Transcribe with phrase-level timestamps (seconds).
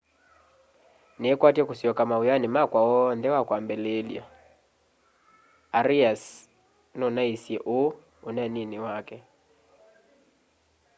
[1.19, 4.23] niikwatya kusyoka mawiani makwa oonthe wakwambililya
[5.79, 6.23] arias
[6.97, 7.89] nunaisye uu
[8.27, 9.17] uneenini wake